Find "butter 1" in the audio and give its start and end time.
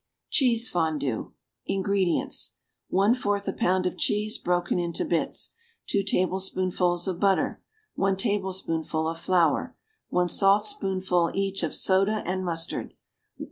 7.19-8.17